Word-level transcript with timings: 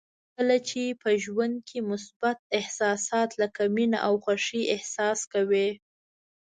کله 0.35 0.57
چې 0.69 0.81
په 1.01 1.09
ژوند 1.23 1.55
کې 1.67 1.79
مثبت 1.91 2.37
احساسات 2.59 3.29
لکه 3.41 3.61
مینه 3.75 3.99
او 4.07 4.13
خوښي 4.23 4.61
احساس 4.75 5.19
کوئ. 5.33 5.69